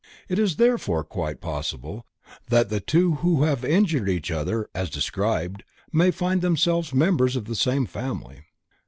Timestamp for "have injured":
3.43-4.09